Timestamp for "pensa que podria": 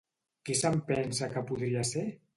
0.87-1.85